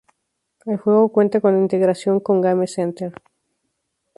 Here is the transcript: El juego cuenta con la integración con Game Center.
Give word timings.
El 0.65 0.77
juego 0.77 1.09
cuenta 1.11 1.39
con 1.41 1.53
la 1.53 1.59
integración 1.61 2.21
con 2.21 2.41
Game 2.41 2.65
Center. 2.65 3.13